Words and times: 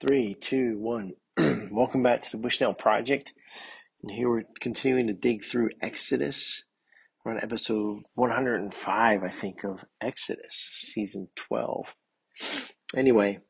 Three, 0.00 0.34
two, 0.34 0.78
one. 0.78 1.14
Welcome 1.72 2.04
back 2.04 2.22
to 2.22 2.30
the 2.30 2.36
Bushnell 2.36 2.72
Project. 2.72 3.32
And 4.00 4.12
here 4.12 4.30
we're 4.30 4.44
continuing 4.60 5.08
to 5.08 5.12
dig 5.12 5.44
through 5.44 5.70
Exodus. 5.82 6.62
We're 7.24 7.32
on 7.32 7.42
episode 7.42 8.04
105, 8.14 9.24
I 9.24 9.28
think, 9.28 9.64
of 9.64 9.84
Exodus, 10.00 10.54
season 10.54 11.30
12. 11.34 11.96
Anyway, 12.94 13.40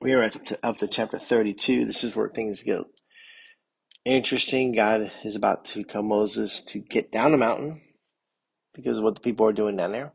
we 0.00 0.12
are 0.12 0.22
up 0.22 0.34
to, 0.44 0.58
up 0.62 0.78
to 0.78 0.86
chapter 0.86 1.18
32. 1.18 1.84
This 1.84 2.04
is 2.04 2.14
where 2.14 2.28
things 2.28 2.62
get 2.62 2.82
interesting. 4.04 4.70
God 4.70 5.10
is 5.24 5.34
about 5.34 5.64
to 5.64 5.82
tell 5.82 6.04
Moses 6.04 6.60
to 6.66 6.78
get 6.78 7.10
down 7.10 7.32
the 7.32 7.38
mountain 7.38 7.80
because 8.72 8.98
of 8.98 9.02
what 9.02 9.16
the 9.16 9.20
people 9.20 9.46
are 9.46 9.52
doing 9.52 9.76
down 9.76 9.90
there. 9.90 10.12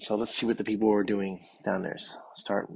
So 0.00 0.16
let's 0.16 0.34
see 0.34 0.46
what 0.46 0.58
the 0.58 0.64
people 0.64 0.92
are 0.92 1.04
doing 1.04 1.46
down 1.64 1.84
there. 1.84 1.98
Start 2.34 2.68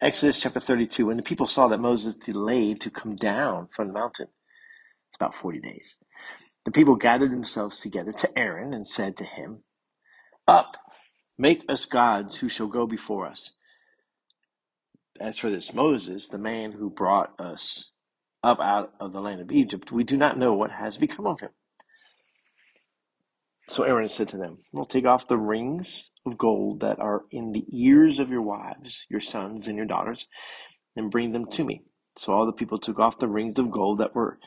Exodus 0.00 0.40
chapter 0.40 0.60
32. 0.60 1.06
When 1.06 1.16
the 1.16 1.22
people 1.22 1.46
saw 1.46 1.68
that 1.68 1.80
Moses 1.80 2.14
delayed 2.14 2.82
to 2.82 2.90
come 2.90 3.16
down 3.16 3.68
from 3.68 3.88
the 3.88 3.94
mountain, 3.94 4.28
it's 5.08 5.16
about 5.16 5.34
40 5.34 5.60
days, 5.60 5.96
the 6.66 6.70
people 6.70 6.96
gathered 6.96 7.30
themselves 7.30 7.80
together 7.80 8.12
to 8.12 8.38
Aaron 8.38 8.74
and 8.74 8.86
said 8.86 9.16
to 9.16 9.24
him, 9.24 9.64
Up, 10.46 10.76
make 11.38 11.64
us 11.68 11.86
gods 11.86 12.36
who 12.36 12.48
shall 12.48 12.66
go 12.66 12.86
before 12.86 13.26
us. 13.26 13.52
As 15.18 15.38
for 15.38 15.50
this 15.50 15.72
Moses, 15.72 16.28
the 16.28 16.38
man 16.38 16.72
who 16.72 16.90
brought 16.90 17.40
us 17.40 17.92
up 18.42 18.60
out 18.60 18.92
of 19.00 19.12
the 19.12 19.20
land 19.22 19.40
of 19.40 19.50
Egypt, 19.50 19.92
we 19.92 20.04
do 20.04 20.16
not 20.16 20.38
know 20.38 20.52
what 20.52 20.72
has 20.72 20.98
become 20.98 21.26
of 21.26 21.40
him. 21.40 21.50
So 23.68 23.84
Aaron 23.84 24.10
said 24.10 24.28
to 24.30 24.36
them, 24.36 24.58
Well, 24.72 24.84
take 24.84 25.06
off 25.06 25.28
the 25.28 25.38
rings 25.38 26.10
of 26.26 26.38
gold 26.38 26.80
that 26.80 26.98
are 26.98 27.24
in 27.30 27.52
the 27.52 27.64
ears 27.72 28.18
of 28.18 28.30
your 28.30 28.42
wives, 28.42 29.06
your 29.08 29.20
sons, 29.20 29.68
and 29.68 29.76
your 29.76 29.86
daughters, 29.86 30.26
and 30.96 31.10
bring 31.10 31.32
them 31.32 31.46
to 31.52 31.64
me. 31.64 31.82
So 32.16 32.32
all 32.32 32.46
the 32.46 32.52
people 32.52 32.78
took 32.78 32.98
off 32.98 33.18
the 33.18 33.28
rings 33.28 33.58
of 33.58 33.70
gold 33.70 33.98
that 33.98 34.14
were 34.14 34.38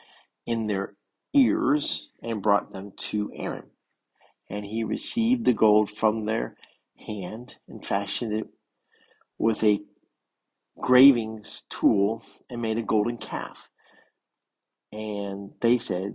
in 0.46 0.66
their 0.66 0.94
ears 1.32 2.10
and 2.22 2.42
brought 2.42 2.72
them 2.72 2.92
to 2.96 3.30
Aaron. 3.34 3.70
And 4.48 4.64
he 4.66 4.82
received 4.82 5.44
the 5.44 5.52
gold 5.52 5.90
from 5.90 6.24
their 6.24 6.56
hand 7.06 7.56
and 7.68 7.84
fashioned 7.84 8.32
it 8.32 8.48
with 9.38 9.62
a 9.62 9.80
graving 10.80 11.44
tool 11.68 12.24
and 12.48 12.60
made 12.60 12.78
a 12.78 12.82
golden 12.82 13.16
calf. 13.16 13.68
And 14.92 15.52
they 15.60 15.78
said, 15.78 16.14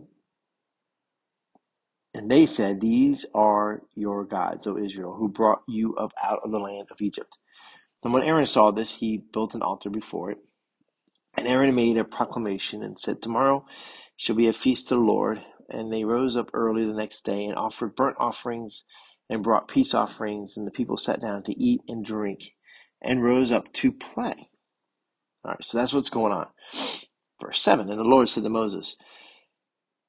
and 2.16 2.32
they 2.32 2.46
said, 2.46 2.80
These 2.80 3.26
are 3.36 3.82
your 3.94 4.24
gods, 4.24 4.66
O 4.68 4.78
Israel, 4.78 5.16
who 5.16 5.28
brought 5.28 5.64
you 5.68 5.96
up 5.98 6.14
out 6.24 6.40
of 6.44 6.52
the 6.52 6.60
land 6.60 6.88
of 6.90 7.02
Egypt. 7.02 7.38
And 8.04 8.14
when 8.14 8.24
Aaron 8.24 8.46
saw 8.46 8.72
this, 8.72 8.96
he 8.96 9.18
built 9.18 9.54
an 9.54 9.62
altar 9.62 9.90
before 9.90 10.32
it. 10.32 10.38
And 11.36 11.46
Aaron 11.46 11.76
made 11.76 11.98
a 11.98 12.06
proclamation 12.06 12.84
and 12.84 12.98
said, 12.98 13.22
Tomorrow 13.22 13.66
shall 14.16 14.36
be 14.38 14.48
a 14.48 14.54
feast 14.54 14.88
to 14.90 14.96
the 14.96 15.02
Lord. 15.02 15.42
And 15.70 15.92
they 15.92 16.06
rose 16.06 16.38
up 16.38 16.52
early 16.54 16.86
the 16.86 16.94
next 16.94 17.26
day 17.26 17.44
and 17.44 17.56
offered 17.58 17.96
burnt 17.98 18.16
offerings 18.18 18.86
and 19.30 19.44
brought 19.44 19.68
peace 19.68 19.94
offerings. 19.94 20.56
And 20.56 20.66
the 20.66 20.72
people 20.72 20.96
sat 20.96 21.20
down 21.20 21.44
to 21.44 21.60
eat 21.60 21.82
and 21.90 22.06
drink 22.06 22.54
and 23.02 23.24
rose 23.26 23.52
up 23.52 23.74
to 23.74 23.92
play. 23.92 24.50
All 25.44 25.52
right, 25.52 25.64
so 25.66 25.78
that's 25.78 25.94
what's 25.94 26.10
going 26.10 26.32
on. 26.32 26.48
Verse 27.42 27.60
7 27.62 27.90
And 27.90 28.00
the 28.00 28.04
Lord 28.06 28.30
said 28.30 28.44
to 28.44 28.50
Moses, 28.50 28.96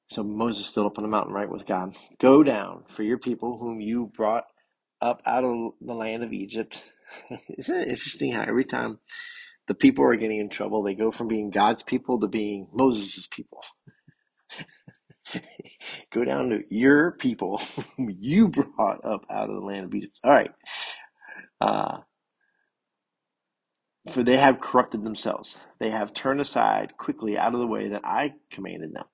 so 0.09 0.23
Moses 0.23 0.65
stood 0.67 0.85
up 0.85 0.97
on 0.97 1.03
the 1.03 1.09
mountain, 1.09 1.33
right, 1.33 1.49
with 1.49 1.65
God. 1.65 1.95
Go 2.19 2.43
down 2.43 2.83
for 2.89 3.03
your 3.03 3.17
people 3.17 3.57
whom 3.59 3.81
you 3.81 4.07
brought 4.07 4.45
up 5.01 5.21
out 5.25 5.43
of 5.43 5.73
the 5.81 5.93
land 5.93 6.23
of 6.23 6.33
Egypt. 6.33 6.81
Isn't 7.57 7.75
it 7.75 7.89
interesting 7.89 8.31
how 8.31 8.43
every 8.43 8.65
time 8.65 8.99
the 9.67 9.75
people 9.75 10.05
are 10.05 10.15
getting 10.15 10.39
in 10.39 10.49
trouble, 10.49 10.83
they 10.83 10.95
go 10.95 11.11
from 11.11 11.27
being 11.27 11.49
God's 11.49 11.83
people 11.83 12.19
to 12.19 12.27
being 12.27 12.67
Moses' 12.73 13.27
people? 13.27 13.63
go 16.13 16.23
down 16.23 16.49
to 16.49 16.63
your 16.69 17.11
people 17.13 17.61
whom 17.97 18.15
you 18.19 18.47
brought 18.47 19.03
up 19.05 19.25
out 19.29 19.49
of 19.49 19.55
the 19.55 19.65
land 19.65 19.85
of 19.85 19.95
Egypt. 19.95 20.19
All 20.23 20.31
right. 20.31 20.51
Uh, 21.59 21.99
for 24.11 24.23
they 24.23 24.37
have 24.37 24.61
corrupted 24.61 25.03
themselves. 25.03 25.59
They 25.79 25.89
have 25.89 26.13
turned 26.13 26.41
aside 26.41 26.97
quickly 26.97 27.37
out 27.37 27.53
of 27.53 27.59
the 27.59 27.67
way 27.67 27.89
that 27.89 28.05
I 28.05 28.33
commanded 28.51 28.93
them. 28.95 29.05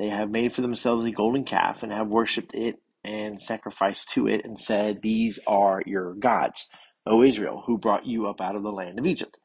They 0.00 0.08
have 0.08 0.30
made 0.30 0.54
for 0.54 0.62
themselves 0.62 1.04
a 1.04 1.10
golden 1.10 1.44
calf 1.44 1.82
and 1.82 1.92
have 1.92 2.08
worshipped 2.08 2.54
it 2.54 2.76
and 3.04 3.40
sacrificed 3.40 4.08
to 4.12 4.26
it 4.26 4.46
and 4.46 4.58
said, 4.58 5.02
These 5.02 5.38
are 5.46 5.82
your 5.84 6.14
gods, 6.14 6.68
O 7.06 7.22
Israel, 7.22 7.64
who 7.66 7.76
brought 7.76 8.06
you 8.06 8.26
up 8.26 8.40
out 8.40 8.56
of 8.56 8.62
the 8.62 8.72
land 8.72 8.98
of 8.98 9.06
Egypt. 9.06 9.36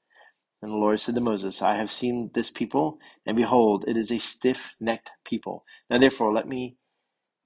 And 0.62 0.72
the 0.72 0.78
Lord 0.78 1.02
said 1.02 1.16
to 1.16 1.22
Moses, 1.22 1.62
I 1.62 1.76
have 1.76 1.92
seen 1.92 2.32
this 2.34 2.50
people, 2.50 3.00
and 3.26 3.36
behold, 3.36 3.84
it 3.86 3.98
is 3.98 4.10
a 4.12 4.18
stiff 4.18 4.72
necked 4.80 5.12
people. 5.26 5.66
Now 5.90 5.98
therefore 5.98 6.34
let 6.34 6.48
me 6.48 6.78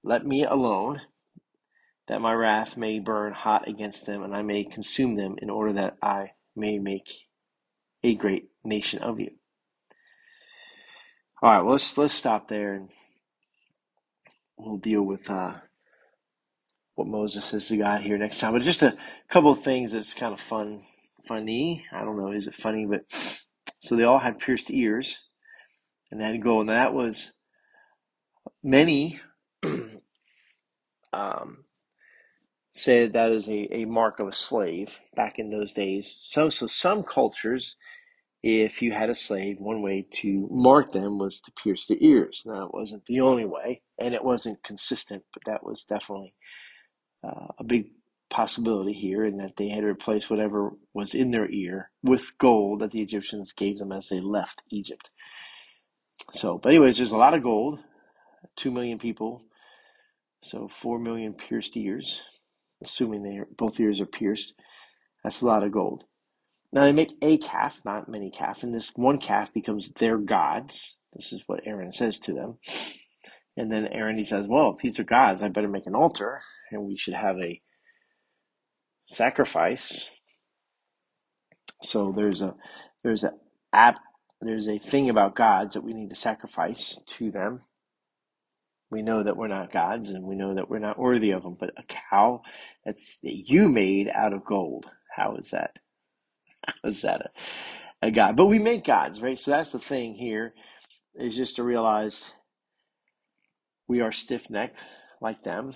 let 0.03 0.24
me 0.24 0.44
alone, 0.44 1.02
that 2.08 2.22
my 2.22 2.34
wrath 2.34 2.78
may 2.78 3.00
burn 3.00 3.34
hot 3.34 3.68
against 3.68 4.06
them, 4.06 4.22
and 4.22 4.36
I 4.36 4.44
may 4.44 4.64
consume 4.64 5.16
them, 5.16 5.36
in 5.42 5.50
order 5.50 5.74
that 5.74 5.98
I 6.02 6.34
may 6.56 6.78
make 6.78 7.12
a 8.03 8.14
great 8.16 8.50
nation 8.64 9.00
of 9.02 9.19
you. 9.19 9.39
All 11.42 11.50
right, 11.50 11.62
well, 11.62 11.72
let's 11.72 11.98
let's 11.98 12.14
stop 12.14 12.50
there 12.50 12.74
and 12.74 12.90
we'll 14.58 14.76
deal 14.76 15.02
with 15.02 15.30
uh, 15.30 15.54
what 16.96 17.08
Moses 17.08 17.46
says 17.46 17.70
to 17.70 17.78
God 17.78 18.02
here 18.02 18.18
next 18.18 18.40
time. 18.40 18.52
But 18.52 18.62
just 18.62 18.84
a 18.84 18.98
couple 19.30 19.52
of 19.52 19.64
things 19.64 19.94
that's 19.94 20.14
kind 20.14 20.34
of 20.34 20.42
fun, 20.42 20.82
funny. 21.26 21.86
I 21.94 22.04
don't 22.04 22.20
know, 22.20 22.34
is 22.34 22.48
it 22.48 22.56
funny? 22.56 22.86
But 22.86 23.06
so 23.80 23.96
they 23.96 24.04
all 24.04 24.18
had 24.20 24.40
pierced 24.40 24.70
ears, 24.70 25.18
and 26.12 26.20
they 26.20 26.26
had 26.26 26.34
to 26.34 26.40
go, 26.40 26.60
and 26.60 26.68
that 26.68 26.94
was 26.94 27.32
many 28.62 29.22
um, 31.14 31.64
said 32.74 33.14
that 33.14 33.32
is 33.32 33.48
a, 33.48 33.78
a 33.78 33.86
mark 33.86 34.20
of 34.20 34.28
a 34.28 34.34
slave 34.34 35.00
back 35.16 35.40
in 35.40 35.52
those 35.52 35.72
days. 35.72 36.14
So 36.20 36.50
so 36.50 36.68
some 36.68 37.04
cultures 37.04 37.78
if 38.42 38.82
you 38.82 38.92
had 38.94 39.10
a 39.10 39.16
slave, 39.16 39.58
one 39.60 39.82
way 39.82 40.06
to 40.22 40.48
mark 40.50 40.92
them 40.92 41.18
was 41.18 41.42
to 41.42 41.52
pierce 41.52 41.88
the 41.88 41.98
ears. 42.06 42.44
Now, 42.46 42.66
it 42.66 42.74
wasn't 42.74 43.06
the 43.06 43.20
only 43.22 43.46
way, 43.46 43.82
and 44.00 44.14
it 44.14 44.24
wasn't 44.24 44.64
consistent, 44.64 45.24
but 45.34 45.44
that 45.46 45.64
was 45.64 45.84
definitely 45.84 46.34
uh, 47.24 47.48
a 47.58 47.64
big 47.64 47.92
possibility 48.30 48.94
here, 48.94 49.26
in 49.26 49.38
that 49.38 49.58
they 49.58 49.68
had 49.68 49.82
to 49.82 49.88
replace 49.88 50.30
whatever 50.30 50.72
was 50.94 51.16
in 51.16 51.32
their 51.32 51.50
ear 51.50 51.90
with 52.04 52.38
gold 52.38 52.80
that 52.80 52.92
the 52.92 53.02
Egyptians 53.02 53.54
gave 53.54 53.80
them 53.80 53.92
as 53.92 54.08
they 54.08 54.22
left 54.22 54.62
Egypt. 54.70 55.10
So, 56.34 56.60
but 56.60 56.70
anyways, 56.70 56.98
there's 56.98 57.12
a 57.12 57.18
lot 57.18 57.34
of 57.34 57.44
gold, 57.44 57.80
two 58.56 58.72
million 58.72 59.00
people, 59.00 59.42
so 60.44 60.68
four 60.68 61.00
million 61.00 61.34
pierced 61.34 61.76
ears, 61.76 62.22
assuming 62.84 63.24
they 63.24 63.40
both 63.58 63.80
ears 63.80 64.00
are 64.00 64.06
pierced. 64.06 64.54
That's 65.24 65.42
a 65.42 65.46
lot 65.46 65.64
of 65.64 65.72
gold. 65.72 66.06
Now 66.72 66.84
they 66.84 66.91
make 66.91 67.13
a 67.22 67.38
calf, 67.38 67.80
not 67.84 68.09
many 68.09 68.30
calf, 68.30 68.63
and 68.63 68.74
this 68.74 68.91
one 68.96 69.19
calf 69.19 69.53
becomes 69.53 69.91
their 69.91 70.18
gods. 70.18 70.97
This 71.13 71.34
is 71.34 71.44
what 71.47 71.66
Aaron 71.66 71.91
says 71.91 72.19
to 72.19 72.34
them. 72.34 72.59
And 73.57 73.72
then 73.72 73.88
Aaron 73.88 74.18
he 74.18 74.24
says, 74.24 74.47
Well, 74.47 74.74
if 74.75 74.81
these 74.81 75.00
are 75.00 75.03
gods, 75.03 75.41
I 75.41 75.50
better 75.50 75.68
make 75.68 75.88
an 75.88 75.96
altar 75.96 76.41
and 76.72 76.85
we 76.85 76.96
should 76.96 77.16
have 77.16 77.38
a 77.38 77.62
sacrifice. 79.07 80.09
So 81.84 82.13
there's 82.16 82.41
a 82.41 82.56
there's 83.03 83.24
a 83.24 83.34
app 83.74 84.00
there's 84.41 84.68
a 84.68 84.78
thing 84.78 85.09
about 85.09 85.36
gods 85.36 85.74
that 85.74 85.84
we 85.84 85.94
need 85.94 86.09
to 86.09 86.16
sacrifice 86.16 87.01
to 87.06 87.31
them. 87.31 87.62
We 88.91 89.01
know 89.01 89.24
that 89.24 89.38
we're 89.38 89.47
not 89.47 89.72
gods 89.72 90.12
and 90.12 90.25
we 90.25 90.36
know 90.36 90.56
that 90.56 90.69
we're 90.69 90.80
not 90.80 90.97
worthy 90.97 91.31
of 91.31 91.44
them, 91.44 91.57
but 91.59 91.72
a 91.78 91.84
cow 91.84 92.41
that's 92.86 93.18
that 93.24 93.50
you 93.50 93.68
made 93.68 94.09
out 94.13 94.34
of 94.34 94.46
gold. 94.46 94.90
How 95.16 95.36
is 95.36 95.51
that? 95.51 95.78
was 96.84 97.02
that 97.02 97.22
a, 98.02 98.07
a 98.07 98.12
god? 98.12 98.35
But 98.35 98.47
we 98.47 98.59
make 98.59 98.85
gods, 98.85 99.21
right? 99.21 99.39
So 99.39 99.51
that's 99.51 99.71
the 99.71 99.80
thing 99.80 100.16
here 100.16 100.54
is 101.16 101.36
just 101.36 101.56
to 101.57 101.63
realize 101.63 102.33
we 103.88 104.01
are 104.01 104.12
stiff 104.12 104.50
necked 104.50 104.77
like 105.21 105.44
them, 105.44 105.74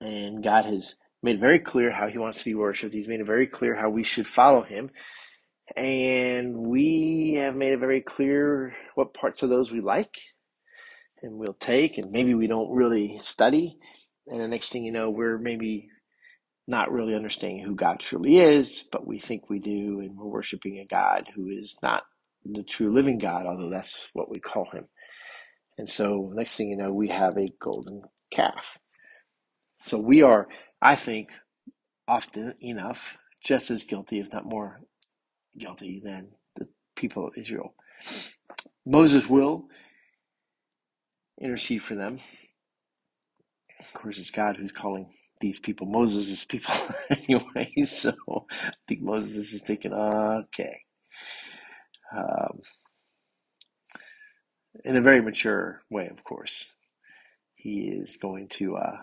and 0.00 0.42
God 0.42 0.64
has 0.64 0.94
made 1.22 1.40
very 1.40 1.58
clear 1.58 1.90
how 1.90 2.08
He 2.08 2.18
wants 2.18 2.38
to 2.38 2.44
be 2.44 2.54
worshipped. 2.54 2.94
He's 2.94 3.08
made 3.08 3.20
it 3.20 3.26
very 3.26 3.46
clear 3.46 3.74
how 3.74 3.90
we 3.90 4.04
should 4.04 4.26
follow 4.26 4.62
Him. 4.62 4.90
And 5.76 6.56
we 6.56 7.34
have 7.38 7.56
made 7.56 7.72
it 7.72 7.80
very 7.80 8.00
clear 8.00 8.74
what 8.94 9.14
parts 9.14 9.42
of 9.42 9.50
those 9.50 9.72
we 9.72 9.80
like 9.80 10.14
and 11.22 11.38
we'll 11.38 11.54
take, 11.54 11.98
and 11.98 12.10
maybe 12.10 12.34
we 12.34 12.46
don't 12.46 12.74
really 12.74 13.18
study. 13.20 13.78
And 14.26 14.40
the 14.40 14.48
next 14.48 14.70
thing 14.70 14.84
you 14.84 14.92
know, 14.92 15.10
we're 15.10 15.38
maybe 15.38 15.88
not 16.66 16.92
really 16.92 17.14
understanding 17.14 17.60
who 17.64 17.74
God 17.74 18.00
truly 18.00 18.38
is, 18.38 18.84
but 18.90 19.06
we 19.06 19.18
think 19.18 19.48
we 19.48 19.58
do, 19.58 20.00
and 20.00 20.16
we're 20.16 20.26
worshiping 20.26 20.78
a 20.78 20.86
God 20.86 21.28
who 21.34 21.48
is 21.48 21.76
not 21.82 22.02
the 22.44 22.62
true 22.62 22.92
living 22.92 23.18
God, 23.18 23.46
although 23.46 23.70
that's 23.70 24.08
what 24.12 24.30
we 24.30 24.40
call 24.40 24.68
him. 24.72 24.86
And 25.78 25.88
so, 25.90 26.30
next 26.34 26.56
thing 26.56 26.68
you 26.68 26.76
know, 26.76 26.92
we 26.92 27.08
have 27.08 27.36
a 27.36 27.46
golden 27.60 28.02
calf. 28.30 28.78
So, 29.84 29.98
we 29.98 30.22
are, 30.22 30.48
I 30.82 30.96
think, 30.96 31.30
often 32.08 32.54
enough 32.60 33.16
just 33.44 33.70
as 33.70 33.84
guilty, 33.84 34.20
if 34.20 34.32
not 34.32 34.46
more 34.46 34.80
guilty, 35.58 36.00
than 36.04 36.30
the 36.56 36.68
people 36.96 37.26
of 37.26 37.34
Israel. 37.36 37.74
Moses 38.86 39.28
will 39.28 39.66
intercede 41.40 41.82
for 41.82 41.94
them. 41.94 42.18
Of 43.80 43.92
course, 43.92 44.18
it's 44.18 44.30
God 44.30 44.56
who's 44.56 44.72
calling 44.72 45.10
these 45.40 45.60
people 45.60 45.86
Moses' 45.88 46.44
people 46.46 46.74
anyway. 47.10 47.72
So 47.86 48.14
I 48.62 48.72
think 48.88 49.02
Moses 49.02 49.52
is 49.52 49.62
thinking, 49.62 49.92
okay. 49.94 50.80
Um, 52.16 52.60
in 54.84 54.96
a 54.96 55.02
very 55.02 55.22
mature 55.22 55.82
way, 55.90 56.08
of 56.08 56.24
course. 56.24 56.74
He 57.56 57.88
is 57.88 58.16
going 58.20 58.48
to 58.50 58.76
uh, 58.76 58.96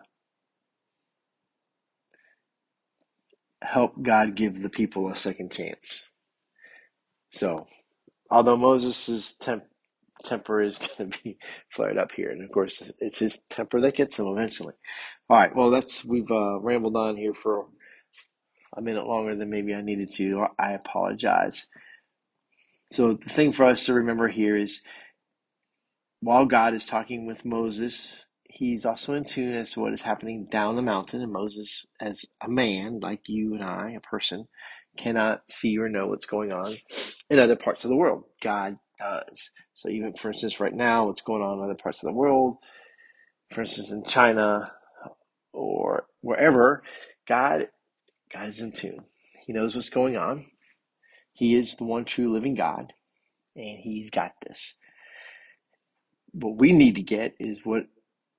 help 3.63 4.01
God 4.01 4.35
give 4.35 4.61
the 4.61 4.69
people 4.69 5.09
a 5.09 5.15
second 5.17 5.51
chance. 5.51 6.09
So, 7.31 7.67
although 8.31 8.57
Moses' 8.57 9.09
is 9.09 9.33
temp- 9.41 9.65
temper 10.23 10.61
is 10.61 10.77
going 10.97 11.11
to 11.11 11.19
be 11.23 11.37
flared 11.69 11.97
up 11.97 12.11
here, 12.11 12.29
and 12.29 12.43
of 12.43 12.49
course, 12.51 12.91
it's 12.99 13.19
his 13.19 13.39
temper 13.49 13.81
that 13.81 13.95
gets 13.95 14.17
him 14.17 14.27
eventually. 14.27 14.73
All 15.29 15.37
right, 15.37 15.55
well, 15.55 15.69
that's 15.69 16.03
we've 16.03 16.31
uh, 16.31 16.59
rambled 16.59 16.95
on 16.95 17.17
here 17.17 17.33
for 17.33 17.65
a 18.75 18.81
minute 18.81 19.07
longer 19.07 19.35
than 19.35 19.49
maybe 19.49 19.73
I 19.73 19.81
needed 19.81 20.09
to. 20.15 20.47
I 20.59 20.73
apologize. 20.73 21.67
So, 22.91 23.13
the 23.13 23.29
thing 23.29 23.51
for 23.51 23.65
us 23.65 23.85
to 23.85 23.93
remember 23.93 24.27
here 24.27 24.55
is 24.55 24.81
while 26.19 26.45
God 26.45 26.73
is 26.73 26.85
talking 26.85 27.25
with 27.25 27.43
Moses, 27.43 28.23
he's 28.43 28.85
also 28.85 29.13
in 29.13 29.25
tune 29.25 29.55
as 29.55 29.71
to 29.71 29.79
what 29.79 29.93
is 29.93 30.01
happening 30.01 30.45
down 30.45 30.75
the 30.75 30.81
mountain. 30.81 31.21
And 31.21 31.33
Moses, 31.33 31.85
as 31.99 32.25
a 32.41 32.49
man 32.49 32.99
like 33.01 33.21
you 33.27 33.55
and 33.55 33.63
I, 33.63 33.91
a 33.97 33.99
person, 33.99 34.47
cannot 34.95 35.41
see 35.49 35.77
or 35.77 35.89
know 35.89 36.07
what's 36.07 36.25
going 36.25 36.51
on 36.51 36.71
in 37.29 37.39
other 37.39 37.55
parts 37.55 37.83
of 37.83 37.89
the 37.89 37.95
world. 37.95 38.23
God 38.41 38.77
does. 38.99 39.51
So, 39.73 39.89
even 39.89 40.13
for 40.13 40.29
instance, 40.29 40.59
right 40.59 40.73
now, 40.73 41.07
what's 41.07 41.21
going 41.21 41.41
on 41.43 41.59
in 41.59 41.63
other 41.65 41.75
parts 41.75 42.01
of 42.03 42.07
the 42.07 42.13
world, 42.13 42.57
for 43.53 43.61
instance, 43.61 43.91
in 43.91 44.03
China 44.05 44.71
or 45.53 46.05
wherever, 46.21 46.83
God, 47.27 47.67
God 48.33 48.49
is 48.49 48.61
in 48.61 48.71
tune. 48.71 49.05
He 49.45 49.53
knows 49.53 49.75
what's 49.75 49.89
going 49.89 50.17
on. 50.17 50.45
He 51.33 51.55
is 51.55 51.75
the 51.75 51.85
one 51.85 52.05
true 52.05 52.33
living 52.33 52.55
God, 52.55 52.93
and 53.55 53.79
He's 53.79 54.09
got 54.09 54.33
this 54.45 54.75
what 56.33 56.57
we 56.59 56.71
need 56.73 56.95
to 56.95 57.01
get 57.01 57.35
is 57.39 57.61
what 57.65 57.85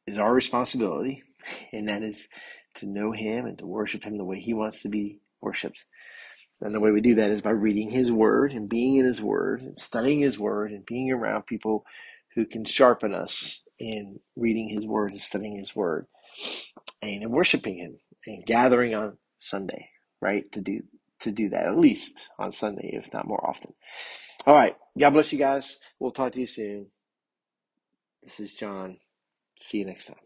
is 0.07 0.19
our 0.19 0.33
responsibility, 0.33 1.23
and 1.73 1.89
that 1.89 2.03
is 2.03 2.29
to 2.77 2.87
know 2.87 3.13
Him 3.13 3.47
and 3.47 3.59
to 3.59 3.67
worship 3.67 4.05
Him 4.05 4.19
the 4.19 4.25
way 4.25 4.41
He 4.41 4.55
wants 4.55 4.83
to 4.83 4.89
be 4.89 5.21
worshipped. 5.41 5.85
And 6.65 6.75
the 6.75 6.81
way 6.81 6.93
we 6.93 7.03
do 7.03 7.17
that 7.17 7.31
is 7.31 7.43
by 7.43 7.51
reading 7.51 7.91
His 7.91 8.11
Word 8.11 8.53
and 8.53 8.69
being 8.69 8.97
in 8.97 9.07
His 9.07 9.23
Word 9.23 9.63
and 9.63 9.79
studying 9.79 10.21
His 10.21 10.39
Word 10.39 10.73
and 10.73 10.87
being 10.87 11.13
around 11.13 11.47
people 11.47 11.87
who 12.35 12.47
can 12.47 12.65
sharpen 12.65 13.15
us 13.15 13.63
in 13.79 14.21
reading 14.37 14.71
His 14.71 14.87
Word 14.87 15.13
and 15.13 15.21
studying 15.21 15.59
His 15.59 15.77
Word 15.77 16.07
and 17.03 17.23
in 17.23 17.31
worshiping 17.31 17.79
Him 17.79 17.99
and 18.27 18.47
gathering 18.47 18.95
on 18.95 19.19
Sunday, 19.39 19.91
right? 20.23 20.51
To 20.53 20.63
do 20.63 20.83
to 21.21 21.33
do 21.33 21.51
that 21.51 21.67
at 21.67 21.79
least 21.79 22.31
on 22.39 22.53
Sunday, 22.53 22.91
if 22.95 23.13
not 23.13 23.29
more 23.29 23.47
often. 23.47 23.75
All 24.47 24.55
right. 24.55 24.77
God 24.99 25.11
bless 25.11 25.33
you 25.33 25.39
guys. 25.39 25.79
We'll 25.99 26.11
talk 26.13 26.33
to 26.33 26.41
you 26.41 26.47
soon. 26.47 26.87
This 28.23 28.41
is 28.41 28.55
John. 28.55 28.99
See 29.61 29.79
you 29.79 29.87
next 29.87 30.07
time. 30.07 30.24